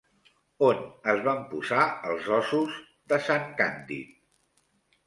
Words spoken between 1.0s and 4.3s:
es van posar els ossos de sant Càndid?